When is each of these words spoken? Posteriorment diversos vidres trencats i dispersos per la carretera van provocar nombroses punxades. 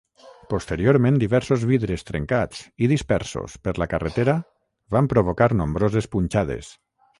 Posteriorment 0.51 1.19
diversos 1.23 1.65
vidres 1.71 2.05
trencats 2.07 2.63
i 2.87 2.89
dispersos 2.93 3.59
per 3.69 3.75
la 3.83 3.89
carretera 3.93 4.37
van 4.97 5.13
provocar 5.15 5.51
nombroses 5.63 6.13
punxades. 6.17 6.75